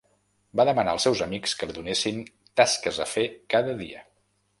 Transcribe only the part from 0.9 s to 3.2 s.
als seus amics que li donessin tasques a